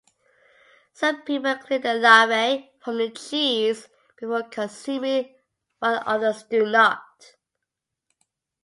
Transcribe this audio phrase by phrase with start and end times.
[0.93, 3.87] Some people clear the larvae from the cheese
[4.19, 5.35] before consuming
[5.77, 7.35] while others do not.